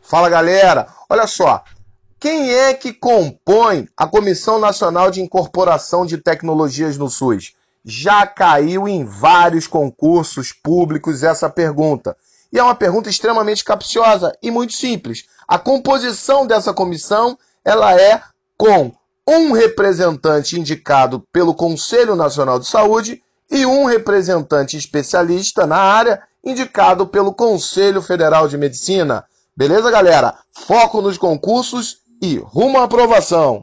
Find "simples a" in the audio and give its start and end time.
14.74-15.58